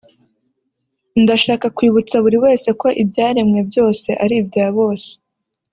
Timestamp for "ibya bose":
4.41-5.09